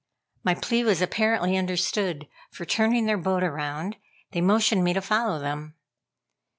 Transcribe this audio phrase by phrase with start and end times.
[0.43, 3.97] My plea was apparently understood, for turning their boat around,
[4.31, 5.75] they motioned me to follow them.